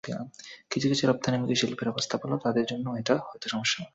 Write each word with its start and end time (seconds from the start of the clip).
কিছু 0.69 0.87
কিছু 0.89 1.03
রপ্তানিমুখী 1.07 1.55
শিল্পের 1.55 1.89
অবস্থা 1.89 2.17
ভালো, 2.17 2.37
তাদের 2.37 2.65
জন্য 2.65 2.85
এটা 2.99 3.13
হয়তো 3.17 3.49
সমস্যা 3.49 3.77
নয়। 3.79 3.89